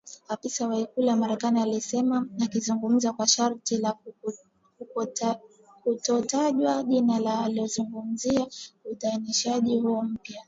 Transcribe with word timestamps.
afisa 0.27 0.67
wa 0.67 0.79
ikulu 0.79 1.07
ya 1.07 1.15
Marekani 1.15 1.61
alisema 1.61 2.27
akizungumza 2.43 3.13
kwa 3.13 3.27
sharti 3.27 3.77
la 3.77 3.97
kutotajwa 5.83 6.83
jina 6.83 7.19
ili 7.19 7.27
aweze 7.27 7.59
kuzungumzia 7.61 8.47
uidhinishaji 8.85 9.79
huo 9.79 10.03
mpya 10.03 10.39